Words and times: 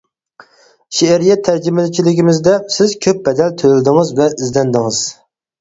شېئىرىيەت 0.99 1.43
تەرجىمىچىلىكىمىزدە 1.49 2.55
سىز 2.79 2.97
كۆپ 3.07 3.21
بەدەل 3.29 3.55
تۆلىدىڭىز 3.63 4.15
ۋە 4.23 4.29
ئىزدەندىڭىز. 4.33 5.05